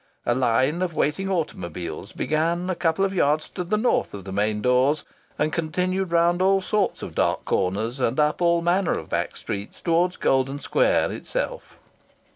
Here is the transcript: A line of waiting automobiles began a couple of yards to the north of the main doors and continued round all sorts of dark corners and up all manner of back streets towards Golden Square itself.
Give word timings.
A 0.25 0.33
line 0.33 0.81
of 0.81 0.95
waiting 0.95 1.29
automobiles 1.29 2.11
began 2.11 2.71
a 2.71 2.75
couple 2.75 3.05
of 3.05 3.13
yards 3.13 3.47
to 3.49 3.63
the 3.63 3.77
north 3.77 4.15
of 4.15 4.23
the 4.23 4.31
main 4.31 4.59
doors 4.59 5.03
and 5.37 5.53
continued 5.53 6.11
round 6.11 6.41
all 6.41 6.59
sorts 6.59 7.03
of 7.03 7.13
dark 7.13 7.45
corners 7.45 7.99
and 7.99 8.19
up 8.19 8.41
all 8.41 8.63
manner 8.63 8.97
of 8.97 9.09
back 9.09 9.35
streets 9.35 9.79
towards 9.79 10.17
Golden 10.17 10.57
Square 10.57 11.11
itself. 11.11 11.77